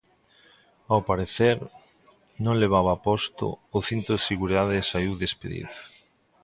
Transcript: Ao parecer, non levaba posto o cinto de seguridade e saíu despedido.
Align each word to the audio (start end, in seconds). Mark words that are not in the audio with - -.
Ao 0.91 0.99
parecer, 1.09 1.57
non 2.43 2.59
levaba 2.63 3.01
posto 3.07 3.47
o 3.77 3.79
cinto 3.87 4.11
de 4.15 4.25
seguridade 4.29 4.73
e 4.77 4.87
saíu 4.91 5.13
despedido. 5.23 5.75